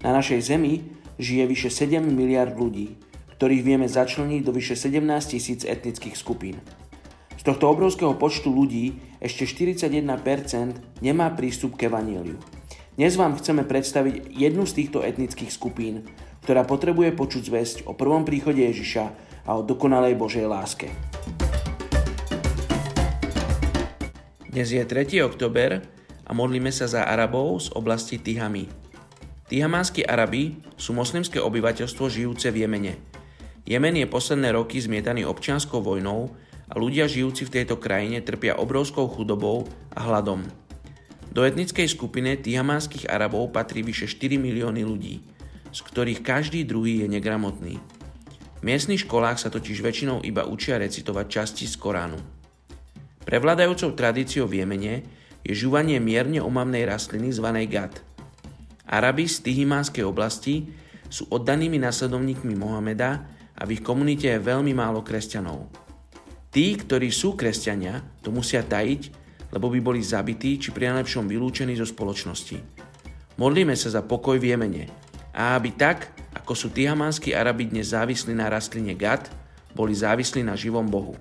Na 0.00 0.16
našej 0.16 0.40
Zemi 0.40 0.80
žije 1.20 1.44
vyše 1.44 1.68
7 1.68 2.00
miliard 2.00 2.56
ľudí, 2.56 2.96
ktorých 3.36 3.60
vieme 3.60 3.84
začleniť 3.84 4.40
do 4.40 4.52
vyše 4.56 4.72
17 4.72 4.96
tisíc 5.28 5.60
etnických 5.68 6.16
skupín. 6.16 6.56
Z 7.36 7.44
tohto 7.44 7.68
obrovského 7.68 8.16
počtu 8.16 8.48
ľudí 8.48 8.96
ešte 9.20 9.44
41% 9.44 11.04
nemá 11.04 11.28
prístup 11.36 11.76
k 11.76 11.92
evaníliu. 11.92 12.40
Dnes 12.96 13.12
vám 13.20 13.36
chceme 13.36 13.60
predstaviť 13.68 14.32
jednu 14.32 14.64
z 14.64 14.72
týchto 14.80 15.04
etnických 15.04 15.52
skupín, 15.52 16.08
ktorá 16.48 16.64
potrebuje 16.64 17.12
počuť 17.12 17.42
zväzť 17.52 17.76
o 17.84 17.92
prvom 17.92 18.24
príchode 18.24 18.64
Ježiša 18.64 19.04
a 19.44 19.50
o 19.56 19.60
dokonalej 19.60 20.16
Božej 20.16 20.48
láske. 20.48 20.88
Dnes 24.48 24.68
je 24.72 24.80
3. 24.80 25.28
oktober 25.28 25.84
a 26.24 26.30
modlíme 26.32 26.72
sa 26.72 26.88
za 26.88 27.04
Arabov 27.04 27.68
z 27.68 27.68
oblasti 27.76 28.16
Tihami. 28.16 28.89
Tihamánsky 29.50 30.06
Arabi 30.06 30.62
sú 30.78 30.94
moslimské 30.94 31.42
obyvateľstvo 31.42 32.06
žijúce 32.06 32.54
v 32.54 32.62
Jemene. 32.62 32.94
Jemen 33.66 33.98
je 33.98 34.06
posledné 34.06 34.54
roky 34.54 34.78
zmietaný 34.78 35.26
občianskou 35.26 35.82
vojnou 35.82 36.30
a 36.70 36.78
ľudia 36.78 37.10
žijúci 37.10 37.50
v 37.50 37.58
tejto 37.58 37.82
krajine 37.82 38.22
trpia 38.22 38.54
obrovskou 38.54 39.10
chudobou 39.10 39.66
a 39.90 40.06
hladom. 40.06 40.46
Do 41.34 41.42
etnickej 41.42 41.90
skupiny 41.90 42.38
tihamánskych 42.38 43.10
Arabov 43.10 43.50
patrí 43.50 43.82
vyše 43.82 44.06
4 44.06 44.38
milióny 44.38 44.86
ľudí, 44.86 45.18
z 45.74 45.80
ktorých 45.82 46.22
každý 46.22 46.62
druhý 46.62 47.02
je 47.02 47.10
negramotný. 47.10 47.74
V 47.78 48.62
miestnych 48.62 49.02
školách 49.02 49.42
sa 49.42 49.50
totiž 49.50 49.82
väčšinou 49.82 50.22
iba 50.22 50.46
učia 50.46 50.78
recitovať 50.78 51.26
časti 51.26 51.66
z 51.66 51.74
Koránu. 51.74 52.22
Prevládajúcou 53.26 53.98
tradíciou 53.98 54.46
v 54.46 54.62
Jemene 54.62 55.02
je 55.42 55.58
žúvanie 55.58 55.98
mierne 55.98 56.38
omamnej 56.38 56.86
rastliny 56.86 57.34
zvanej 57.34 57.66
gat. 57.66 57.98
Arabi 58.90 59.30
z 59.30 59.46
Tihimánskej 59.46 60.02
oblasti 60.02 60.66
sú 61.06 61.30
oddanými 61.30 61.78
nasledovníkmi 61.78 62.58
Mohameda 62.58 63.22
a 63.54 63.62
v 63.62 63.78
ich 63.78 63.82
komunite 63.86 64.26
je 64.26 64.42
veľmi 64.42 64.74
málo 64.74 65.06
kresťanov. 65.06 65.70
Tí, 66.50 66.74
ktorí 66.74 67.14
sú 67.14 67.38
kresťania, 67.38 68.02
to 68.18 68.34
musia 68.34 68.66
tajiť, 68.66 69.02
lebo 69.54 69.70
by 69.70 69.78
boli 69.78 70.02
zabití 70.02 70.58
či 70.58 70.74
pri 70.74 70.90
najlepšom 70.90 71.30
vylúčení 71.30 71.78
zo 71.78 71.86
spoločnosti. 71.86 72.58
Modlíme 73.38 73.78
sa 73.78 73.94
za 73.94 74.02
pokoj 74.02 74.42
v 74.42 74.50
Jemene 74.50 74.84
a 75.30 75.54
aby 75.54 75.70
tak, 75.78 76.10
ako 76.34 76.58
sú 76.58 76.74
tihamánsky 76.74 77.30
Arabi 77.30 77.70
dnes 77.70 77.94
závislí 77.94 78.34
na 78.34 78.50
rastline 78.50 78.98
gat, 78.98 79.30
boli 79.70 79.94
závislí 79.94 80.42
na 80.42 80.58
živom 80.58 80.90
Bohu. 80.90 81.14